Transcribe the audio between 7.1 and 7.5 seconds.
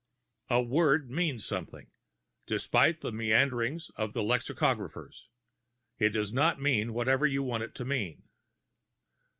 you